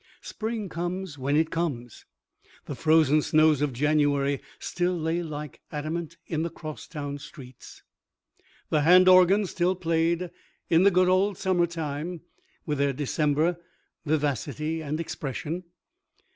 [0.23, 2.05] Spring comes when it comes.
[2.65, 7.83] The frozen snows of January still lay like adamant in the crosstown streets.
[8.71, 10.31] The hand organs still played
[10.71, 12.21] "In the Good Old Summertime,"
[12.65, 13.59] with their December
[14.03, 15.65] vivacity and expression.